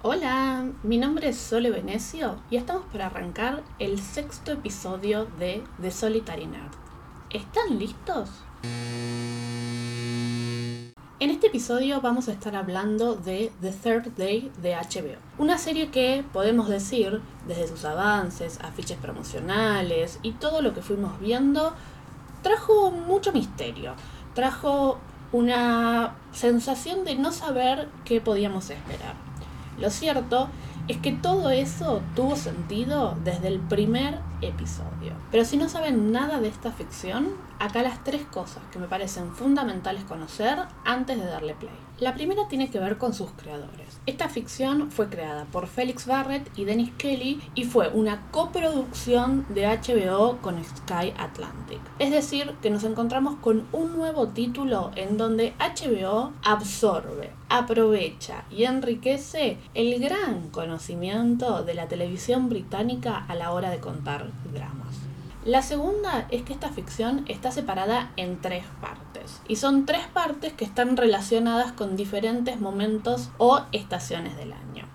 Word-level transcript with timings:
Hola, 0.00 0.64
mi 0.82 0.96
nombre 0.96 1.28
es 1.28 1.36
Sole 1.36 1.70
Venecio 1.70 2.36
y 2.50 2.56
estamos 2.56 2.84
por 2.84 3.02
arrancar 3.02 3.62
el 3.78 4.00
sexto 4.00 4.52
episodio 4.52 5.26
de 5.38 5.62
The 5.82 5.90
Solitary 5.90 6.46
Nerd. 6.46 6.72
¿Están 7.28 7.78
listos? 7.78 8.30
En 11.20 11.30
este 11.30 11.48
episodio 11.48 12.00
vamos 12.00 12.28
a 12.28 12.32
estar 12.32 12.56
hablando 12.56 13.14
de 13.14 13.52
The 13.60 13.72
Third 13.72 14.16
Day 14.16 14.50
de 14.62 14.74
HBO, 14.74 15.18
una 15.36 15.58
serie 15.58 15.90
que 15.90 16.24
podemos 16.32 16.70
decir, 16.70 17.20
desde 17.46 17.68
sus 17.68 17.84
avances, 17.84 18.58
afiches 18.62 18.96
promocionales 18.96 20.18
y 20.22 20.32
todo 20.32 20.62
lo 20.62 20.72
que 20.72 20.80
fuimos 20.80 21.20
viendo, 21.20 21.74
trajo 22.42 22.90
mucho 22.90 23.32
misterio, 23.32 23.92
trajo 24.34 24.98
una 25.32 26.14
sensación 26.32 27.04
de 27.04 27.16
no 27.16 27.32
saber 27.32 27.88
qué 28.04 28.20
podíamos 28.20 28.70
esperar. 28.70 29.14
Lo 29.78 29.90
cierto 29.90 30.48
es 30.88 30.98
que 30.98 31.12
todo 31.12 31.50
eso 31.50 32.02
tuvo 32.14 32.36
sentido 32.36 33.16
desde 33.24 33.48
el 33.48 33.58
primer 33.60 34.18
episodio. 34.42 35.12
Pero 35.30 35.44
si 35.44 35.56
no 35.56 35.68
saben 35.68 36.12
nada 36.12 36.40
de 36.40 36.48
esta 36.48 36.72
ficción, 36.72 37.30
acá 37.58 37.82
las 37.82 38.02
tres 38.04 38.22
cosas 38.24 38.62
que 38.72 38.78
me 38.78 38.88
parecen 38.88 39.32
fundamentales 39.34 40.04
conocer 40.04 40.58
antes 40.84 41.18
de 41.18 41.26
darle 41.26 41.54
play. 41.54 41.72
La 42.00 42.14
primera 42.14 42.48
tiene 42.48 42.68
que 42.68 42.80
ver 42.80 42.98
con 42.98 43.14
sus 43.14 43.30
creadores. 43.30 44.00
Esta 44.06 44.28
ficción 44.28 44.90
fue 44.90 45.08
creada 45.08 45.44
por 45.44 45.68
Felix 45.68 46.06
Barrett 46.06 46.50
y 46.58 46.64
Dennis 46.64 46.90
Kelly 46.98 47.40
y 47.54 47.62
fue 47.62 47.90
una 47.90 48.28
coproducción 48.32 49.46
de 49.50 49.68
HBO 49.68 50.38
con 50.38 50.62
Sky 50.64 51.12
Atlantic. 51.16 51.78
Es 52.00 52.10
decir, 52.10 52.56
que 52.60 52.70
nos 52.70 52.82
encontramos 52.82 53.36
con 53.36 53.68
un 53.70 53.96
nuevo 53.96 54.26
título 54.26 54.90
en 54.96 55.16
donde 55.16 55.54
HBO 55.60 56.32
absorbe, 56.42 57.30
aprovecha 57.48 58.46
y 58.50 58.64
enriquece 58.64 59.58
el 59.74 60.00
gran 60.00 60.48
conocimiento 60.48 61.62
de 61.62 61.74
la 61.74 61.86
televisión 61.86 62.48
británica 62.48 63.24
a 63.28 63.36
la 63.36 63.52
hora 63.52 63.70
de 63.70 63.78
contar 63.78 64.31
La 65.44 65.60
segunda 65.60 66.28
es 66.30 66.42
que 66.42 66.52
esta 66.52 66.68
ficción 66.68 67.24
está 67.26 67.50
separada 67.50 68.12
en 68.16 68.40
tres 68.40 68.64
partes. 68.80 69.40
Y 69.48 69.56
son 69.56 69.86
tres 69.86 70.06
partes 70.06 70.52
que 70.52 70.64
están 70.64 70.96
relacionadas 70.96 71.72
con 71.72 71.96
diferentes 71.96 72.60
momentos 72.60 73.30
o 73.38 73.62
estaciones 73.72 74.36
del 74.36 74.52
año. 74.52 74.86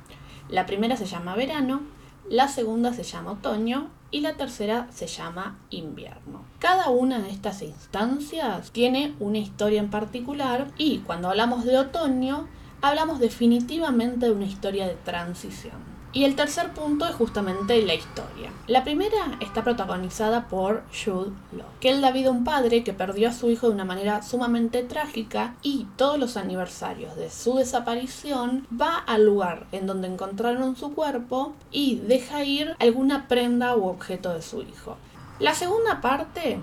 La 0.47 0.65
primera 0.65 0.95
se 0.95 1.05
llama 1.05 1.35
verano, 1.35 1.81
la 2.29 2.47
segunda 2.47 2.93
se 2.93 3.03
llama 3.03 3.31
otoño 3.31 3.89
y 4.09 4.21
la 4.21 4.35
tercera 4.35 4.87
se 4.89 5.07
llama 5.07 5.59
invierno. 5.69 6.45
Cada 6.59 6.91
una 6.91 7.19
de 7.19 7.29
estas 7.29 7.61
instancias 7.61 8.71
tiene 8.71 9.15
una 9.19 9.39
historia 9.39 9.81
en 9.81 9.89
particular 9.89 10.71
y 10.77 10.99
cuando 10.99 11.29
hablamos 11.29 11.65
de 11.65 11.77
otoño 11.77 12.47
hablamos 12.81 13.19
definitivamente 13.19 14.27
de 14.27 14.31
una 14.31 14.45
historia 14.45 14.87
de 14.87 14.95
transición. 14.95 15.96
Y 16.17 16.25
el 16.25 16.35
tercer 16.35 16.71
punto 16.71 17.05
es 17.05 17.13
justamente 17.13 17.79
la 17.85 17.93
historia. 17.93 18.51
La 18.65 18.83
primera 18.83 19.37
está 19.39 19.63
protagonizada 19.63 20.47
por 20.47 20.81
Jude 20.91 21.29
Law, 21.51 21.67
que 21.79 21.91
él 21.91 22.01
da 22.01 22.09
vida 22.09 22.29
a 22.29 22.31
un 22.31 22.43
padre 22.43 22.83
que 22.83 22.91
perdió 22.91 23.29
a 23.29 23.33
su 23.33 23.51
hijo 23.51 23.67
de 23.67 23.75
una 23.75 23.85
manera 23.85 24.23
sumamente 24.23 24.81
trágica 24.81 25.53
y 25.61 25.85
todos 25.95 26.17
los 26.17 26.35
aniversarios 26.35 27.15
de 27.17 27.29
su 27.29 27.57
desaparición 27.57 28.65
va 28.81 28.97
al 28.97 29.27
lugar 29.27 29.67
en 29.71 29.85
donde 29.85 30.07
encontraron 30.07 30.75
su 30.75 30.95
cuerpo 30.95 31.53
y 31.69 31.97
deja 31.97 32.43
ir 32.43 32.75
alguna 32.79 33.27
prenda 33.27 33.75
u 33.75 33.85
objeto 33.85 34.33
de 34.33 34.41
su 34.41 34.63
hijo. 34.63 34.97
La 35.37 35.53
segunda 35.53 36.01
parte 36.01 36.59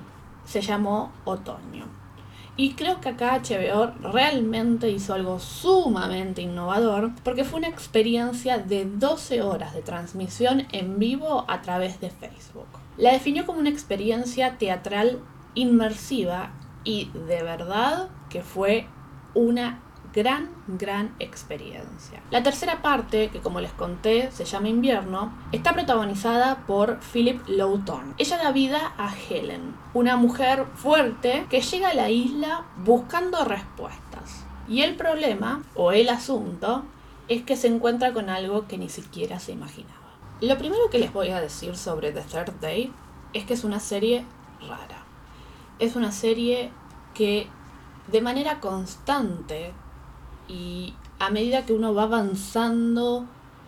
se 0.46 0.62
llamó 0.62 1.12
Otoño 1.24 2.03
y 2.56 2.74
creo 2.74 3.00
que 3.00 3.08
acá 3.08 3.40
HBO 3.40 3.92
realmente 4.12 4.88
hizo 4.90 5.14
algo 5.14 5.40
sumamente 5.40 6.42
innovador 6.42 7.10
porque 7.24 7.44
fue 7.44 7.58
una 7.58 7.68
experiencia 7.68 8.58
de 8.58 8.84
12 8.84 9.42
horas 9.42 9.74
de 9.74 9.82
transmisión 9.82 10.66
en 10.72 10.98
vivo 10.98 11.44
a 11.48 11.62
través 11.62 12.00
de 12.00 12.10
Facebook. 12.10 12.66
La 12.96 13.12
definió 13.12 13.44
como 13.44 13.58
una 13.58 13.70
experiencia 13.70 14.56
teatral 14.56 15.18
inmersiva 15.54 16.52
y 16.84 17.10
de 17.26 17.42
verdad 17.42 18.08
que 18.30 18.42
fue 18.42 18.86
una 19.34 19.80
gran, 20.14 20.48
gran 20.68 21.14
experiencia. 21.18 22.22
La 22.30 22.42
tercera 22.42 22.82
parte, 22.82 23.30
que 23.30 23.40
como 23.40 23.60
les 23.60 23.72
conté 23.72 24.30
se 24.30 24.44
llama 24.44 24.68
Invierno, 24.68 25.32
está 25.50 25.72
protagonizada 25.72 26.64
por 26.66 27.00
Philip 27.00 27.42
Lowton. 27.48 28.14
Ella 28.18 28.38
da 28.38 28.52
vida 28.52 28.94
a 28.96 29.12
Helen, 29.12 29.74
una 29.92 30.16
mujer 30.16 30.66
fuerte 30.74 31.46
que 31.50 31.60
llega 31.60 31.90
a 31.90 31.94
la 31.94 32.10
isla 32.10 32.64
buscando 32.84 33.44
respuestas. 33.44 34.44
Y 34.68 34.82
el 34.82 34.94
problema, 34.94 35.62
o 35.74 35.92
el 35.92 36.08
asunto, 36.08 36.84
es 37.28 37.42
que 37.42 37.56
se 37.56 37.66
encuentra 37.66 38.12
con 38.12 38.30
algo 38.30 38.66
que 38.68 38.78
ni 38.78 38.88
siquiera 38.88 39.40
se 39.40 39.52
imaginaba. 39.52 39.94
Lo 40.40 40.56
primero 40.58 40.90
que 40.90 40.98
les 40.98 41.12
voy 41.12 41.30
a 41.30 41.40
decir 41.40 41.76
sobre 41.76 42.12
The 42.12 42.22
Third 42.22 42.60
Day 42.60 42.92
es 43.32 43.44
que 43.44 43.54
es 43.54 43.64
una 43.64 43.80
serie 43.80 44.24
rara. 44.60 45.02
Es 45.78 45.96
una 45.96 46.12
serie 46.12 46.70
que 47.14 47.48
de 48.10 48.20
manera 48.20 48.60
constante 48.60 49.72
y 50.48 50.94
a 51.18 51.30
medida 51.30 51.64
que 51.64 51.72
uno 51.72 51.94
va 51.94 52.04
avanzando 52.04 53.26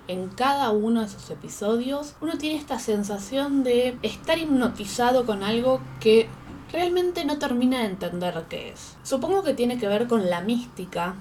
en 0.08 0.28
cada 0.28 0.70
uno 0.70 1.00
de 1.00 1.06
esos 1.06 1.30
episodios, 1.30 2.14
uno 2.20 2.38
tiene 2.38 2.56
esta 2.56 2.78
sensación 2.78 3.64
de 3.64 3.98
estar 4.02 4.38
hipnotizado 4.38 5.26
con 5.26 5.42
algo 5.42 5.80
que 6.00 6.28
realmente 6.72 7.24
no 7.24 7.38
termina 7.38 7.80
de 7.80 7.86
entender 7.86 8.44
qué 8.48 8.70
es. 8.70 8.96
Supongo 9.02 9.42
que 9.42 9.54
tiene 9.54 9.78
que 9.78 9.88
ver 9.88 10.06
con 10.06 10.30
la 10.30 10.40
mística, 10.40 11.14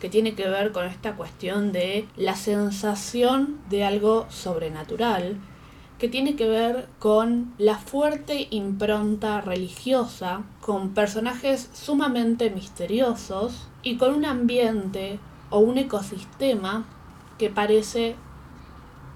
que 0.00 0.08
tiene 0.08 0.34
que 0.34 0.48
ver 0.48 0.72
con 0.72 0.86
esta 0.86 1.16
cuestión 1.16 1.72
de 1.72 2.06
la 2.16 2.36
sensación 2.36 3.58
de 3.68 3.84
algo 3.84 4.26
sobrenatural, 4.30 5.38
que 6.04 6.10
tiene 6.10 6.36
que 6.36 6.46
ver 6.46 6.86
con 6.98 7.54
la 7.56 7.78
fuerte 7.78 8.48
impronta 8.50 9.40
religiosa, 9.40 10.42
con 10.60 10.90
personajes 10.90 11.70
sumamente 11.72 12.50
misteriosos 12.50 13.68
y 13.82 13.96
con 13.96 14.12
un 14.12 14.26
ambiente 14.26 15.18
o 15.48 15.60
un 15.60 15.78
ecosistema 15.78 16.84
que 17.38 17.48
parece 17.48 18.16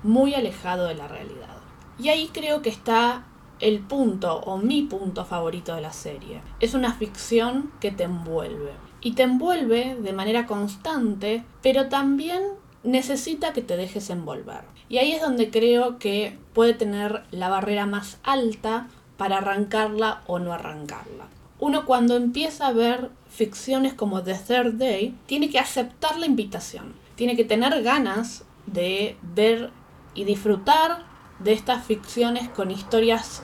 muy 0.02 0.32
alejado 0.32 0.86
de 0.86 0.94
la 0.94 1.08
realidad. 1.08 1.58
Y 1.98 2.08
ahí 2.08 2.30
creo 2.32 2.62
que 2.62 2.70
está 2.70 3.26
el 3.60 3.80
punto 3.80 4.38
o 4.38 4.56
mi 4.56 4.80
punto 4.80 5.26
favorito 5.26 5.74
de 5.74 5.82
la 5.82 5.92
serie. 5.92 6.40
Es 6.58 6.72
una 6.72 6.94
ficción 6.94 7.70
que 7.80 7.90
te 7.90 8.04
envuelve. 8.04 8.72
Y 9.02 9.12
te 9.12 9.24
envuelve 9.24 9.94
de 9.94 10.12
manera 10.14 10.46
constante, 10.46 11.44
pero 11.60 11.90
también 11.90 12.40
necesita 12.82 13.52
que 13.52 13.60
te 13.60 13.76
dejes 13.76 14.08
envolver. 14.08 14.77
Y 14.88 14.98
ahí 14.98 15.12
es 15.12 15.20
donde 15.20 15.50
creo 15.50 15.98
que 15.98 16.38
puede 16.54 16.74
tener 16.74 17.24
la 17.30 17.48
barrera 17.48 17.86
más 17.86 18.18
alta 18.22 18.88
para 19.16 19.38
arrancarla 19.38 20.22
o 20.26 20.38
no 20.38 20.52
arrancarla. 20.52 21.26
Uno 21.60 21.84
cuando 21.84 22.16
empieza 22.16 22.68
a 22.68 22.72
ver 22.72 23.10
ficciones 23.28 23.92
como 23.92 24.22
The 24.22 24.34
Third 24.34 24.74
Day, 24.74 25.14
tiene 25.26 25.50
que 25.50 25.58
aceptar 25.58 26.18
la 26.18 26.26
invitación, 26.26 26.94
tiene 27.16 27.36
que 27.36 27.44
tener 27.44 27.82
ganas 27.82 28.44
de 28.66 29.16
ver 29.34 29.70
y 30.14 30.24
disfrutar 30.24 31.04
de 31.40 31.52
estas 31.52 31.84
ficciones 31.84 32.48
con 32.48 32.70
historias 32.70 33.42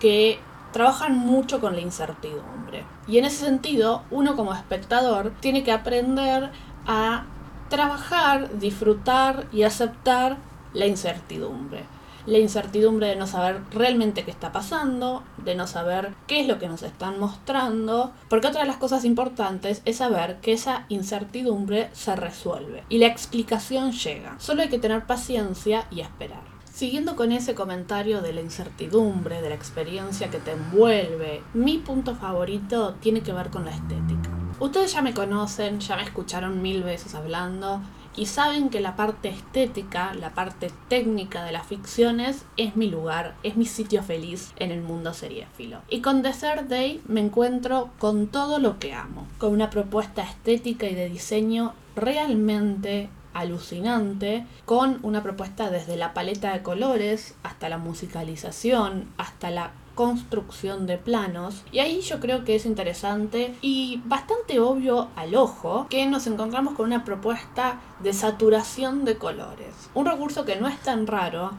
que 0.00 0.38
trabajan 0.72 1.16
mucho 1.16 1.60
con 1.60 1.74
la 1.74 1.80
incertidumbre. 1.80 2.84
Y 3.06 3.18
en 3.18 3.24
ese 3.24 3.44
sentido, 3.44 4.02
uno 4.10 4.36
como 4.36 4.54
espectador 4.54 5.32
tiene 5.40 5.62
que 5.62 5.72
aprender 5.72 6.50
a 6.86 7.24
trabajar, 7.68 8.58
disfrutar 8.58 9.46
y 9.52 9.62
aceptar 9.62 10.38
la 10.74 10.86
incertidumbre. 10.86 11.84
La 12.24 12.38
incertidumbre 12.38 13.08
de 13.08 13.16
no 13.16 13.26
saber 13.26 13.62
realmente 13.72 14.24
qué 14.24 14.30
está 14.30 14.52
pasando, 14.52 15.24
de 15.38 15.56
no 15.56 15.66
saber 15.66 16.14
qué 16.28 16.40
es 16.40 16.46
lo 16.46 16.60
que 16.60 16.68
nos 16.68 16.84
están 16.84 17.18
mostrando, 17.18 18.12
porque 18.28 18.46
otra 18.46 18.60
de 18.60 18.68
las 18.68 18.76
cosas 18.76 19.04
importantes 19.04 19.82
es 19.86 19.96
saber 19.96 20.36
que 20.40 20.52
esa 20.52 20.86
incertidumbre 20.88 21.90
se 21.92 22.14
resuelve 22.14 22.84
y 22.88 22.98
la 22.98 23.08
explicación 23.08 23.90
llega. 23.90 24.36
Solo 24.38 24.62
hay 24.62 24.68
que 24.68 24.78
tener 24.78 25.04
paciencia 25.04 25.86
y 25.90 26.00
esperar. 26.00 26.52
Siguiendo 26.72 27.16
con 27.16 27.32
ese 27.32 27.54
comentario 27.54 28.22
de 28.22 28.32
la 28.32 28.40
incertidumbre, 28.40 29.42
de 29.42 29.48
la 29.48 29.54
experiencia 29.56 30.30
que 30.30 30.38
te 30.38 30.52
envuelve, 30.52 31.42
mi 31.54 31.78
punto 31.78 32.14
favorito 32.14 32.94
tiene 33.00 33.22
que 33.22 33.32
ver 33.32 33.50
con 33.50 33.64
la 33.64 33.72
estética. 33.72 34.30
Ustedes 34.60 34.92
ya 34.92 35.02
me 35.02 35.12
conocen, 35.12 35.80
ya 35.80 35.96
me 35.96 36.02
escucharon 36.02 36.62
mil 36.62 36.82
veces 36.84 37.14
hablando 37.14 37.82
y 38.16 38.26
saben 38.26 38.68
que 38.68 38.80
la 38.80 38.96
parte 38.96 39.28
estética, 39.28 40.14
la 40.14 40.30
parte 40.30 40.70
técnica 40.88 41.44
de 41.44 41.52
las 41.52 41.66
ficciones 41.66 42.44
es 42.56 42.76
mi 42.76 42.88
lugar, 42.88 43.34
es 43.42 43.56
mi 43.56 43.64
sitio 43.64 44.02
feliz 44.02 44.52
en 44.56 44.70
el 44.70 44.82
mundo 44.82 45.14
seriéfilo. 45.14 45.80
Y 45.88 46.00
con 46.00 46.22
The 46.22 46.32
Third 46.32 46.68
Day 46.68 47.00
me 47.06 47.20
encuentro 47.20 47.90
con 47.98 48.26
todo 48.26 48.58
lo 48.58 48.78
que 48.78 48.92
amo, 48.92 49.26
con 49.38 49.52
una 49.52 49.70
propuesta 49.70 50.22
estética 50.22 50.86
y 50.86 50.94
de 50.94 51.08
diseño 51.08 51.74
realmente 51.96 53.08
alucinante, 53.34 54.46
con 54.66 54.98
una 55.02 55.22
propuesta 55.22 55.70
desde 55.70 55.96
la 55.96 56.12
paleta 56.12 56.52
de 56.52 56.62
colores 56.62 57.34
hasta 57.42 57.68
la 57.68 57.78
musicalización, 57.78 59.06
hasta 59.16 59.50
la 59.50 59.72
construcción 59.94 60.86
de 60.86 60.98
planos. 60.98 61.62
Y 61.72 61.80
ahí 61.80 62.00
yo 62.00 62.20
creo 62.20 62.44
que 62.44 62.54
es 62.54 62.66
interesante 62.66 63.54
y 63.60 64.00
bastante 64.04 64.60
obvio 64.60 65.08
al 65.16 65.34
ojo 65.34 65.86
que 65.90 66.06
nos 66.06 66.26
encontramos 66.26 66.74
con 66.74 66.86
una 66.86 67.04
propuesta 67.04 67.80
de 68.00 68.12
saturación 68.12 69.04
de 69.04 69.16
colores. 69.16 69.90
Un 69.94 70.06
recurso 70.06 70.44
que 70.44 70.56
no 70.56 70.68
es 70.68 70.78
tan 70.80 71.06
raro 71.06 71.52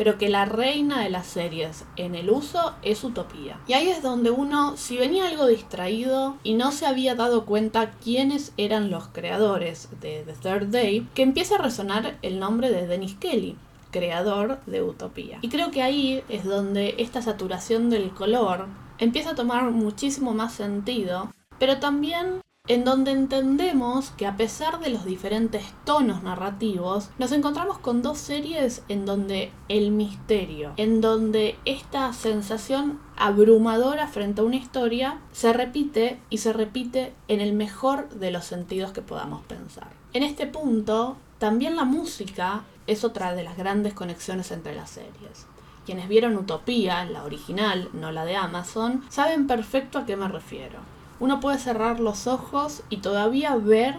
pero 0.00 0.16
que 0.16 0.30
la 0.30 0.46
reina 0.46 1.02
de 1.02 1.10
las 1.10 1.26
series 1.26 1.84
en 1.96 2.14
el 2.14 2.30
uso 2.30 2.72
es 2.80 3.04
Utopía. 3.04 3.60
Y 3.66 3.74
ahí 3.74 3.90
es 3.90 4.00
donde 4.00 4.30
uno, 4.30 4.78
si 4.78 4.96
venía 4.96 5.26
algo 5.26 5.46
distraído 5.46 6.38
y 6.42 6.54
no 6.54 6.72
se 6.72 6.86
había 6.86 7.14
dado 7.14 7.44
cuenta 7.44 7.90
quiénes 8.02 8.54
eran 8.56 8.90
los 8.90 9.08
creadores 9.08 9.90
de 10.00 10.24
The 10.24 10.32
Third 10.32 10.68
Day, 10.68 11.06
que 11.14 11.20
empieza 11.20 11.56
a 11.56 11.62
resonar 11.62 12.16
el 12.22 12.40
nombre 12.40 12.70
de 12.70 12.86
Dennis 12.86 13.14
Kelly 13.16 13.58
creador 13.90 14.60
de 14.66 14.82
Utopía. 14.82 15.38
Y 15.42 15.48
creo 15.48 15.70
que 15.70 15.82
ahí 15.82 16.22
es 16.28 16.44
donde 16.44 16.94
esta 16.98 17.22
saturación 17.22 17.90
del 17.90 18.10
color 18.10 18.66
empieza 18.98 19.30
a 19.30 19.34
tomar 19.34 19.70
muchísimo 19.70 20.32
más 20.34 20.52
sentido, 20.52 21.30
pero 21.58 21.78
también 21.78 22.40
en 22.68 22.84
donde 22.84 23.10
entendemos 23.10 24.10
que 24.10 24.26
a 24.26 24.36
pesar 24.36 24.78
de 24.78 24.90
los 24.90 25.04
diferentes 25.04 25.64
tonos 25.84 26.22
narrativos, 26.22 27.10
nos 27.18 27.32
encontramos 27.32 27.78
con 27.78 28.00
dos 28.00 28.18
series 28.18 28.84
en 28.88 29.06
donde 29.06 29.50
el 29.68 29.90
misterio, 29.90 30.72
en 30.76 31.00
donde 31.00 31.56
esta 31.64 32.12
sensación 32.12 33.00
abrumadora 33.16 34.06
frente 34.06 34.40
a 34.40 34.44
una 34.44 34.54
historia 34.54 35.18
se 35.32 35.52
repite 35.52 36.20
y 36.30 36.38
se 36.38 36.52
repite 36.52 37.12
en 37.26 37.40
el 37.40 37.54
mejor 37.54 38.08
de 38.10 38.30
los 38.30 38.44
sentidos 38.44 38.92
que 38.92 39.02
podamos 39.02 39.42
pensar. 39.46 39.88
En 40.12 40.22
este 40.22 40.46
punto, 40.46 41.16
también 41.40 41.74
la 41.74 41.84
música 41.84 42.62
es 42.86 43.02
otra 43.02 43.34
de 43.34 43.42
las 43.42 43.56
grandes 43.56 43.94
conexiones 43.94 44.52
entre 44.52 44.76
las 44.76 44.90
series. 44.90 45.46
Quienes 45.84 46.06
vieron 46.08 46.36
Utopía, 46.36 47.04
la 47.06 47.24
original, 47.24 47.88
no 47.92 48.12
la 48.12 48.24
de 48.24 48.36
Amazon, 48.36 49.02
saben 49.08 49.48
perfecto 49.48 49.98
a 49.98 50.06
qué 50.06 50.16
me 50.16 50.28
refiero 50.28 50.78
uno 51.20 51.38
puede 51.38 51.58
cerrar 51.58 52.00
los 52.00 52.26
ojos 52.26 52.82
y 52.88 52.96
todavía 52.96 53.54
ver 53.54 53.94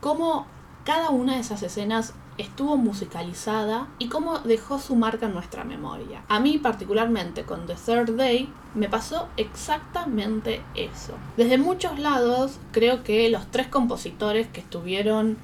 cómo 0.00 0.46
cada 0.84 1.10
una 1.10 1.34
de 1.34 1.40
esas 1.40 1.62
escenas 1.62 2.14
estuvo 2.38 2.76
musicalizada 2.76 3.88
y 3.98 4.08
cómo 4.08 4.38
dejó 4.38 4.78
su 4.78 4.94
marca 4.94 5.26
en 5.26 5.34
nuestra 5.34 5.64
memoria. 5.64 6.22
A 6.28 6.40
mí 6.40 6.58
particularmente 6.58 7.44
con 7.44 7.66
The 7.66 7.74
Third 7.74 8.16
Day 8.16 8.52
me 8.74 8.88
pasó 8.88 9.28
exactamente 9.36 10.62
eso. 10.74 11.14
Desde 11.36 11.58
muchos 11.58 11.98
lados 11.98 12.58
creo 12.70 13.02
que 13.02 13.28
los 13.30 13.50
tres 13.50 13.68
compositores 13.68 14.48
que 14.48 14.60
estuvieron 14.60 15.36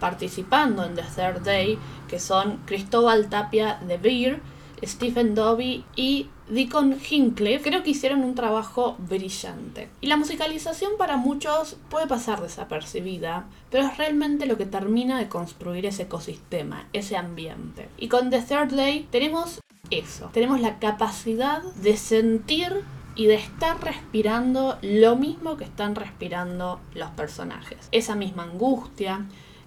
participando 0.00 0.84
en 0.84 0.94
The 0.94 1.02
Third 1.02 1.42
Day, 1.42 1.78
que 2.08 2.18
son 2.20 2.58
Cristóbal 2.66 3.28
Tapia 3.28 3.78
de 3.86 3.98
Beer, 3.98 4.40
Stephen 4.84 5.34
Dobby 5.34 5.84
y 5.96 6.28
Deacon 6.48 6.96
Hinckliffe 7.00 7.62
creo 7.62 7.82
que 7.82 7.90
hicieron 7.90 8.22
un 8.22 8.34
trabajo 8.34 8.96
brillante. 8.98 9.88
Y 10.00 10.06
la 10.06 10.16
musicalización 10.16 10.92
para 10.96 11.16
muchos 11.16 11.76
puede 11.88 12.06
pasar 12.06 12.40
desapercibida, 12.40 13.46
pero 13.70 13.86
es 13.86 13.96
realmente 13.96 14.46
lo 14.46 14.56
que 14.56 14.66
termina 14.66 15.18
de 15.18 15.28
construir 15.28 15.86
ese 15.86 16.04
ecosistema, 16.04 16.86
ese 16.92 17.16
ambiente. 17.16 17.88
Y 17.98 18.08
con 18.08 18.30
The 18.30 18.42
Third 18.42 18.74
Day 18.74 19.08
tenemos 19.10 19.60
eso, 19.90 20.30
tenemos 20.32 20.60
la 20.60 20.78
capacidad 20.78 21.62
de 21.62 21.96
sentir 21.96 22.84
y 23.16 23.26
de 23.26 23.36
estar 23.36 23.82
respirando 23.82 24.78
lo 24.82 25.16
mismo 25.16 25.56
que 25.56 25.64
están 25.64 25.94
respirando 25.94 26.80
los 26.94 27.10
personajes. 27.10 27.88
Esa 27.90 28.14
misma 28.14 28.44
angustia, 28.44 29.26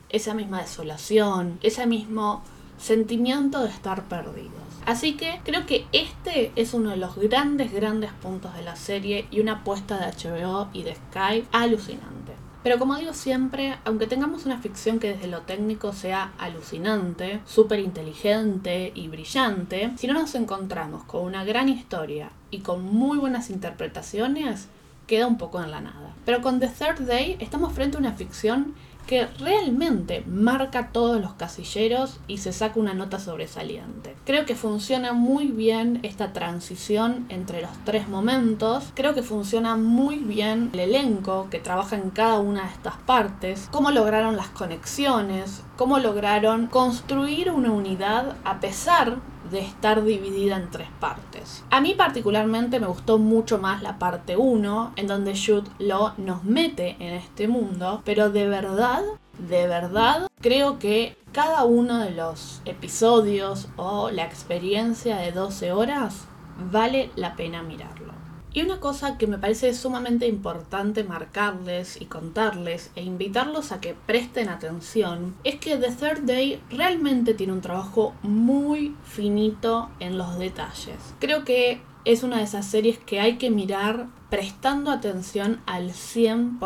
esa 0.09 0.33
misma 0.33 0.61
desolación, 0.61 1.59
ese 1.61 1.85
mismo 1.87 2.43
sentimiento 2.77 3.61
de 3.63 3.69
estar 3.69 4.03
perdidos. 4.05 4.53
Así 4.85 5.13
que 5.13 5.39
creo 5.43 5.65
que 5.65 5.85
este 5.91 6.51
es 6.55 6.73
uno 6.73 6.91
de 6.91 6.97
los 6.97 7.15
grandes, 7.15 7.71
grandes 7.71 8.11
puntos 8.13 8.55
de 8.55 8.63
la 8.63 8.75
serie 8.75 9.27
y 9.29 9.39
una 9.39 9.53
apuesta 9.53 9.97
de 9.97 10.07
HBO 10.07 10.69
y 10.73 10.83
de 10.83 10.95
Sky 10.95 11.45
alucinante. 11.51 12.33
Pero 12.63 12.77
como 12.77 12.97
digo 12.97 13.13
siempre, 13.13 13.77
aunque 13.85 14.07
tengamos 14.07 14.45
una 14.45 14.57
ficción 14.57 14.99
que 14.99 15.13
desde 15.13 15.27
lo 15.27 15.41
técnico 15.41 15.93
sea 15.93 16.33
alucinante, 16.37 17.39
súper 17.45 17.79
inteligente 17.79 18.91
y 18.95 19.07
brillante, 19.07 19.93
si 19.97 20.07
no 20.07 20.13
nos 20.13 20.35
encontramos 20.35 21.03
con 21.03 21.23
una 21.23 21.45
gran 21.45 21.69
historia 21.69 22.31
y 22.51 22.59
con 22.59 22.83
muy 22.83 23.17
buenas 23.17 23.49
interpretaciones, 23.49 24.67
queda 25.07 25.27
un 25.27 25.37
poco 25.37 25.61
en 25.63 25.71
la 25.71 25.79
nada. 25.79 26.13
Pero 26.25 26.41
con 26.41 26.59
The 26.59 26.67
Third 26.67 27.07
Day 27.07 27.37
estamos 27.39 27.71
frente 27.73 27.95
a 27.95 28.01
una 28.01 28.13
ficción 28.13 28.75
que 29.09 29.25
realmente 29.39 30.23
marca 30.27 30.89
todos 30.91 31.19
los 31.19 31.33
casilleros 31.33 32.19
y 32.27 32.37
se 32.37 32.53
saca 32.53 32.79
una 32.79 32.93
nota 32.93 33.17
sobresaliente. 33.17 34.15
Creo 34.23 34.45
que 34.45 34.53
funciona 34.53 35.13
muy 35.13 35.47
bien 35.47 35.99
esta 36.03 36.31
transición 36.31 37.25
entre 37.29 37.63
los 37.63 37.71
tres 37.85 38.07
momentos, 38.07 38.91
creo 38.93 39.15
que 39.15 39.23
funciona 39.23 39.75
muy 39.75 40.17
bien 40.17 40.69
el 40.73 40.81
elenco 40.81 41.47
que 41.49 41.57
trabaja 41.57 41.95
en 41.95 42.11
cada 42.11 42.37
una 42.37 42.65
de 42.65 42.69
estas 42.69 42.97
partes, 42.97 43.67
cómo 43.71 43.89
lograron 43.89 44.35
las 44.35 44.49
conexiones, 44.49 45.63
cómo 45.75 45.97
lograron 45.97 46.67
construir 46.67 47.49
una 47.49 47.71
unidad 47.71 48.37
a 48.43 48.59
pesar 48.59 49.17
de 49.51 49.59
estar 49.59 50.03
dividida 50.03 50.57
en 50.57 50.69
tres 50.69 50.87
partes. 50.99 51.63
A 51.69 51.81
mí 51.81 51.93
particularmente 51.95 52.79
me 52.79 52.87
gustó 52.87 53.17
mucho 53.17 53.57
más 53.57 53.81
la 53.81 53.99
parte 53.99 54.37
1, 54.37 54.93
en 54.95 55.07
donde 55.07 55.37
Jude 55.37 55.69
Law 55.79 56.13
nos 56.17 56.43
mete 56.43 56.95
en 56.99 57.13
este 57.13 57.47
mundo, 57.47 58.01
pero 58.05 58.29
de 58.29 58.47
verdad, 58.47 59.03
de 59.37 59.67
verdad, 59.67 60.27
creo 60.41 60.79
que 60.79 61.17
cada 61.31 61.63
uno 61.63 61.99
de 61.99 62.11
los 62.11 62.61
episodios 62.65 63.67
o 63.75 64.09
la 64.11 64.25
experiencia 64.25 65.17
de 65.17 65.31
12 65.31 65.71
horas 65.71 66.25
vale 66.71 67.11
la 67.15 67.35
pena 67.35 67.63
mirarlo. 67.63 68.18
Y 68.51 68.63
una 68.63 68.79
cosa 68.79 69.17
que 69.17 69.27
me 69.27 69.37
parece 69.37 69.73
sumamente 69.75 70.27
importante 70.27 71.03
marcarles 71.03 72.01
y 72.01 72.05
contarles 72.05 72.89
e 72.95 73.03
invitarlos 73.03 73.71
a 73.71 73.79
que 73.79 73.93
presten 73.93 74.49
atención 74.49 75.35
es 75.43 75.57
que 75.57 75.77
The 75.77 75.91
Third 75.91 76.21
Day 76.21 76.59
realmente 76.71 77.35
tiene 77.35 77.53
un 77.53 77.61
trabajo 77.61 78.15
muy 78.23 78.95
finito 79.03 79.89
en 79.99 80.17
los 80.17 80.39
detalles. 80.39 80.97
Creo 81.19 81.45
que 81.45 81.81
es 82.05 82.23
una 82.23 82.37
de 82.37 82.43
esas 82.43 82.65
series 82.65 82.97
que 82.97 83.19
hay 83.19 83.37
que 83.37 83.51
mirar 83.51 84.07
prestando 84.31 84.89
atención 84.89 85.61
al 85.67 85.91
100%. 85.91 86.59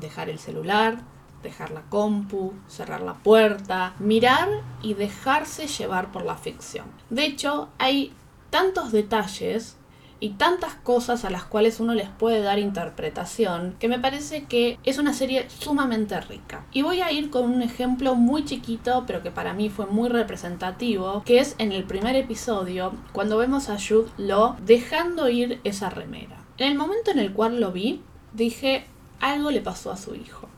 Dejar 0.00 0.30
el 0.30 0.38
celular, 0.38 1.02
dejar 1.42 1.72
la 1.72 1.82
compu, 1.82 2.54
cerrar 2.68 3.02
la 3.02 3.14
puerta, 3.14 3.94
mirar 3.98 4.48
y 4.82 4.94
dejarse 4.94 5.66
llevar 5.66 6.10
por 6.10 6.24
la 6.24 6.36
ficción. 6.36 6.86
De 7.10 7.26
hecho, 7.26 7.68
hay 7.78 8.14
tantos 8.48 8.92
detalles 8.92 9.76
y 10.24 10.30
tantas 10.30 10.74
cosas 10.74 11.26
a 11.26 11.30
las 11.30 11.44
cuales 11.44 11.80
uno 11.80 11.92
les 11.92 12.08
puede 12.08 12.40
dar 12.40 12.58
interpretación 12.58 13.74
que 13.78 13.88
me 13.88 13.98
parece 13.98 14.44
que 14.44 14.78
es 14.82 14.96
una 14.96 15.12
serie 15.12 15.50
sumamente 15.50 16.18
rica. 16.22 16.64
Y 16.72 16.80
voy 16.80 17.02
a 17.02 17.12
ir 17.12 17.28
con 17.28 17.44
un 17.44 17.60
ejemplo 17.60 18.14
muy 18.14 18.46
chiquito 18.46 19.04
pero 19.06 19.22
que 19.22 19.30
para 19.30 19.52
mí 19.52 19.68
fue 19.68 19.84
muy 19.84 20.08
representativo, 20.08 21.22
que 21.26 21.40
es 21.40 21.54
en 21.58 21.72
el 21.72 21.84
primer 21.84 22.16
episodio 22.16 22.94
cuando 23.12 23.36
vemos 23.36 23.68
a 23.68 23.76
Jude 23.76 24.10
Law 24.16 24.56
dejando 24.64 25.28
ir 25.28 25.60
esa 25.62 25.90
remera. 25.90 26.42
En 26.56 26.68
el 26.68 26.78
momento 26.78 27.10
en 27.10 27.18
el 27.18 27.34
cual 27.34 27.60
lo 27.60 27.70
vi, 27.70 28.00
dije, 28.32 28.86
algo 29.20 29.50
le 29.50 29.60
pasó 29.60 29.92
a 29.92 29.98
su 29.98 30.14
hijo. 30.14 30.48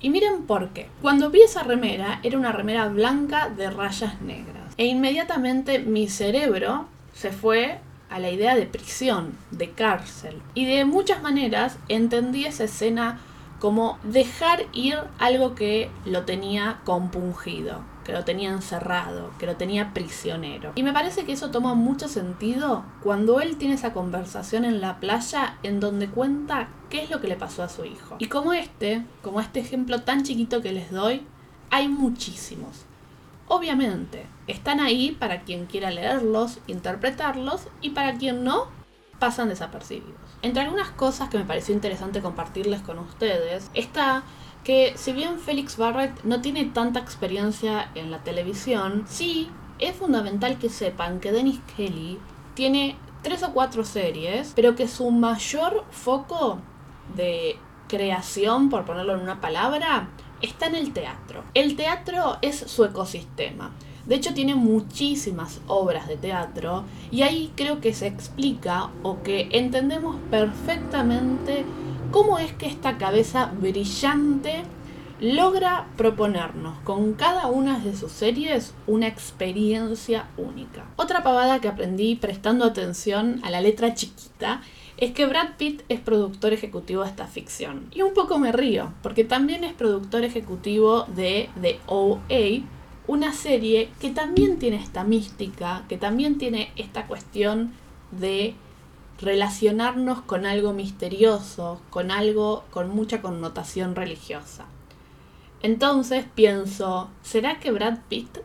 Y 0.00 0.10
miren 0.10 0.46
por 0.48 0.70
qué. 0.70 0.88
Cuando 1.00 1.30
vi 1.30 1.42
esa 1.42 1.62
remera, 1.62 2.18
era 2.24 2.36
una 2.36 2.50
remera 2.50 2.88
blanca 2.88 3.50
de 3.50 3.70
rayas 3.70 4.20
negras. 4.20 4.74
E 4.78 4.86
inmediatamente 4.86 5.78
mi 5.78 6.08
cerebro 6.08 6.86
se 7.14 7.30
fue 7.30 7.78
a 8.12 8.18
la 8.18 8.30
idea 8.30 8.54
de 8.54 8.66
prisión, 8.66 9.32
de 9.50 9.70
cárcel. 9.70 10.40
Y 10.54 10.66
de 10.66 10.84
muchas 10.84 11.22
maneras 11.22 11.78
entendí 11.88 12.44
esa 12.44 12.64
escena 12.64 13.20
como 13.58 13.98
dejar 14.02 14.66
ir 14.72 14.98
algo 15.18 15.54
que 15.54 15.88
lo 16.04 16.24
tenía 16.24 16.80
compungido, 16.84 17.80
que 18.04 18.12
lo 18.12 18.24
tenía 18.24 18.50
encerrado, 18.50 19.30
que 19.38 19.46
lo 19.46 19.56
tenía 19.56 19.94
prisionero. 19.94 20.72
Y 20.74 20.82
me 20.82 20.92
parece 20.92 21.24
que 21.24 21.32
eso 21.32 21.50
toma 21.50 21.74
mucho 21.74 22.08
sentido 22.08 22.84
cuando 23.02 23.40
él 23.40 23.56
tiene 23.56 23.74
esa 23.74 23.92
conversación 23.92 24.64
en 24.64 24.80
la 24.80 24.98
playa 24.98 25.58
en 25.62 25.78
donde 25.78 26.08
cuenta 26.08 26.68
qué 26.90 27.04
es 27.04 27.10
lo 27.10 27.20
que 27.20 27.28
le 27.28 27.36
pasó 27.36 27.62
a 27.62 27.68
su 27.68 27.84
hijo. 27.84 28.16
Y 28.18 28.26
como 28.26 28.52
este, 28.52 29.04
como 29.22 29.40
este 29.40 29.60
ejemplo 29.60 30.02
tan 30.02 30.24
chiquito 30.24 30.60
que 30.60 30.72
les 30.72 30.90
doy, 30.90 31.22
hay 31.70 31.88
muchísimos. 31.88 32.84
Obviamente, 33.54 34.24
están 34.46 34.80
ahí 34.80 35.10
para 35.10 35.42
quien 35.42 35.66
quiera 35.66 35.90
leerlos, 35.90 36.60
interpretarlos 36.68 37.68
y 37.82 37.90
para 37.90 38.14
quien 38.14 38.44
no, 38.44 38.68
pasan 39.18 39.50
desapercibidos. 39.50 40.16
Entre 40.40 40.62
algunas 40.62 40.88
cosas 40.88 41.28
que 41.28 41.36
me 41.36 41.44
pareció 41.44 41.74
interesante 41.74 42.22
compartirles 42.22 42.80
con 42.80 42.98
ustedes 42.98 43.70
está 43.74 44.22
que 44.64 44.94
si 44.96 45.12
bien 45.12 45.38
Félix 45.38 45.76
Barrett 45.76 46.24
no 46.24 46.40
tiene 46.40 46.64
tanta 46.64 47.00
experiencia 47.00 47.90
en 47.94 48.10
la 48.10 48.20
televisión, 48.20 49.04
sí 49.06 49.50
es 49.78 49.94
fundamental 49.96 50.56
que 50.56 50.70
sepan 50.70 51.20
que 51.20 51.32
Dennis 51.32 51.60
Kelly 51.76 52.18
tiene 52.54 52.96
tres 53.20 53.42
o 53.42 53.52
cuatro 53.52 53.84
series, 53.84 54.54
pero 54.56 54.74
que 54.76 54.88
su 54.88 55.10
mayor 55.10 55.84
foco 55.90 56.58
de 57.14 57.58
creación, 57.86 58.70
por 58.70 58.86
ponerlo 58.86 59.12
en 59.12 59.20
una 59.20 59.42
palabra, 59.42 60.08
está 60.42 60.66
en 60.66 60.74
el 60.74 60.92
teatro. 60.92 61.44
El 61.54 61.76
teatro 61.76 62.38
es 62.42 62.56
su 62.56 62.84
ecosistema. 62.84 63.72
De 64.06 64.16
hecho, 64.16 64.34
tiene 64.34 64.54
muchísimas 64.54 65.60
obras 65.68 66.08
de 66.08 66.16
teatro 66.16 66.84
y 67.10 67.22
ahí 67.22 67.52
creo 67.56 67.80
que 67.80 67.94
se 67.94 68.08
explica 68.08 68.90
o 69.02 69.22
que 69.22 69.48
entendemos 69.52 70.16
perfectamente 70.30 71.64
cómo 72.10 72.38
es 72.38 72.52
que 72.52 72.66
esta 72.66 72.98
cabeza 72.98 73.52
brillante 73.60 74.64
logra 75.22 75.86
proponernos 75.96 76.76
con 76.80 77.12
cada 77.12 77.46
una 77.46 77.78
de 77.78 77.96
sus 77.96 78.10
series 78.10 78.74
una 78.88 79.06
experiencia 79.06 80.26
única. 80.36 80.84
Otra 80.96 81.22
pavada 81.22 81.60
que 81.60 81.68
aprendí 81.68 82.16
prestando 82.16 82.64
atención 82.64 83.38
a 83.44 83.50
la 83.50 83.60
letra 83.60 83.94
chiquita 83.94 84.62
es 84.96 85.12
que 85.12 85.26
Brad 85.26 85.50
Pitt 85.58 85.82
es 85.88 86.00
productor 86.00 86.52
ejecutivo 86.52 87.04
de 87.04 87.10
esta 87.10 87.28
ficción. 87.28 87.86
Y 87.92 88.02
un 88.02 88.14
poco 88.14 88.40
me 88.40 88.50
río, 88.50 88.92
porque 89.00 89.22
también 89.22 89.62
es 89.62 89.72
productor 89.74 90.24
ejecutivo 90.24 91.04
de 91.04 91.50
The 91.60 91.78
OA, 91.86 92.64
una 93.06 93.32
serie 93.32 93.90
que 94.00 94.10
también 94.10 94.58
tiene 94.58 94.78
esta 94.78 95.04
mística, 95.04 95.84
que 95.88 95.98
también 95.98 96.36
tiene 96.36 96.72
esta 96.74 97.06
cuestión 97.06 97.72
de 98.10 98.54
relacionarnos 99.20 100.22
con 100.22 100.46
algo 100.46 100.72
misterioso, 100.72 101.80
con 101.90 102.10
algo 102.10 102.64
con 102.72 102.90
mucha 102.90 103.22
connotación 103.22 103.94
religiosa. 103.94 104.66
Entonces 105.62 106.24
pienso, 106.34 107.08
¿será 107.22 107.60
que 107.60 107.70
Brad 107.70 107.98
Pitt 108.08 108.38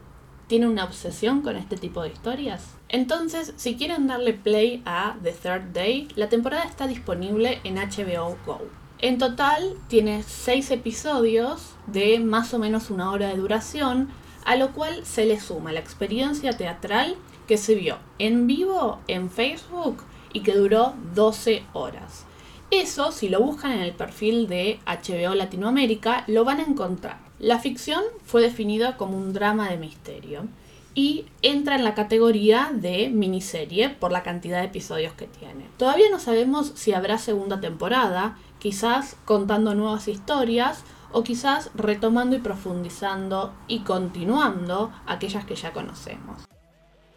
tiene 0.46 0.68
una 0.68 0.84
obsesión 0.84 1.42
con 1.42 1.56
este 1.56 1.76
tipo 1.76 2.04
de 2.04 2.10
historias? 2.10 2.76
Entonces, 2.90 3.54
si 3.58 3.76
quieren 3.76 4.06
darle 4.06 4.34
play 4.34 4.84
a 4.86 5.18
The 5.24 5.32
Third 5.32 5.74
Day, 5.74 6.08
la 6.16 6.30
temporada 6.30 6.64
está 6.64 6.86
disponible 6.86 7.60
en 7.64 7.76
HBO 7.76 8.38
Go. 8.46 8.62
En 9.00 9.18
total 9.18 9.74
tiene 9.88 10.22
6 10.22 10.70
episodios 10.72 11.74
de 11.88 12.20
más 12.20 12.54
o 12.54 12.60
menos 12.60 12.92
una 12.92 13.12
hora 13.12 13.30
de 13.30 13.38
duración, 13.38 14.10
a 14.46 14.56
lo 14.56 14.72
cual 14.74 15.04
se 15.04 15.26
le 15.26 15.40
suma 15.40 15.74
la 15.74 15.80
experiencia 15.80 16.56
teatral 16.56 17.16
que 17.48 17.58
se 17.58 17.74
vio 17.74 17.98
en 18.20 18.46
vivo 18.46 19.00
en 19.08 19.32
Facebook 19.32 20.04
y 20.34 20.42
que 20.42 20.54
duró 20.54 20.94
12 21.16 21.64
horas. 21.74 22.27
Eso, 22.70 23.12
si 23.14 23.30
lo 23.30 23.40
buscan 23.40 23.72
en 23.72 23.80
el 23.80 23.94
perfil 23.94 24.48
de 24.48 24.80
HBO 24.86 25.36
Latinoamérica, 25.36 26.26
lo 26.28 26.44
van 26.44 26.60
a 26.60 26.64
encontrar. 26.64 27.20
La 27.40 27.60
ficción 27.60 28.04
fue 28.26 28.42
definida 28.42 28.98
como 28.98 29.18
un 29.18 29.32
drama 29.32 29.70
de 29.70 29.78
misterio 29.78 30.48
y 30.94 31.26
entra 31.44 31.76
en 31.76 31.84
la 31.84 31.94
categoría 31.94 32.72
de 32.74 33.10
miniserie 33.10 33.90
por 33.90 34.12
la 34.12 34.24
cantidad 34.24 34.60
de 34.60 34.66
episodios 34.66 35.14
que 35.14 35.28
tiene. 35.28 35.70
Todavía 35.78 36.10
no 36.10 36.20
sabemos 36.20 36.74
si 36.76 36.92
habrá 36.92 37.20
segunda 37.20 37.62
temporada, 37.62 38.38
quizás 38.60 39.16
contando 39.24 39.76
nuevas 39.76 40.08
historias 40.08 40.84
o 41.12 41.24
quizás 41.24 41.70
retomando 41.76 42.36
y 42.36 42.40
profundizando 42.40 43.54
y 43.68 43.80
continuando 43.82 44.92
aquellas 45.06 45.46
que 45.46 45.56
ya 45.56 45.72
conocemos. 45.72 46.48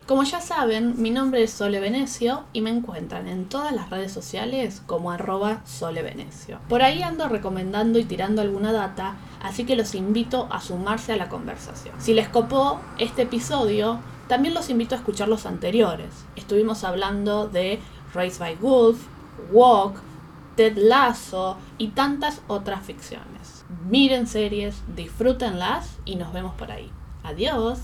Como 0.07 0.25
ya 0.25 0.41
saben, 0.41 1.01
mi 1.01 1.11
nombre 1.11 1.43
es 1.43 1.53
Sole 1.53 1.79
Venecio 1.79 2.45
y 2.53 2.63
me 2.63 2.71
encuentran 2.71 3.29
en 3.29 3.49
todas 3.49 3.73
las 3.73 3.91
redes 3.91 4.13
sociales 4.13 4.83
como 4.87 5.13
arroba 5.13 5.61
Sole 5.65 6.03
Venecio. 6.03 6.59
Por 6.69 6.83
ahí 6.83 7.03
ando 7.03 7.29
recomendando 7.29 7.99
y 7.99 8.05
tirando 8.05 8.43
alguna 8.43 8.73
data, 8.73 9.17
así 9.41 9.65
que 9.65 9.77
los 9.77 9.95
invito 9.95 10.49
a 10.51 10.61
sumarse 10.61 11.13
a 11.13 11.17
la 11.17 11.29
conversación. 11.29 11.95
Si 11.99 12.13
les 12.13 12.29
copó 12.29 12.81
este 12.99 13.23
episodio, 13.23 14.01
también 14.27 14.55
los 14.55 14.69
invito 14.69 14.97
a 14.97 14.99
escuchar 14.99 15.29
los 15.29 15.47
anteriores. 15.47 16.25
Estuvimos 16.35 16.83
hablando 16.83 17.47
de 17.49 17.79
Race 18.13 18.39
by 18.39 18.57
Wolf, 18.57 18.99
Walk, 19.53 20.01
Ted 20.57 20.77
Lasso 20.77 21.57
y 21.79 21.89
tantas 21.89 22.43
otras 22.49 22.85
ficciones. 22.85 23.65
Miren 23.89 24.27
series, 24.27 24.83
disfrútenlas 24.97 25.99
y 26.05 26.17
nos 26.17 26.33
vemos 26.33 26.55
por 26.55 26.71
ahí. 26.73 26.91
Adiós. 27.23 27.79